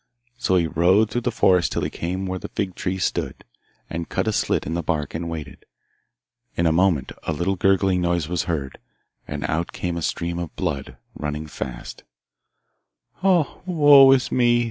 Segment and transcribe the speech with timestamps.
[0.39, 3.43] So he rode through the forest till he came where the fig tree stood,
[3.87, 5.63] and cut a slit in the bark, and waited.
[6.57, 8.79] In a moment a little gurgling noise was heard,
[9.27, 12.03] and out came a stream of blood, running fast.
[13.21, 14.59] 'Ah, woe is me!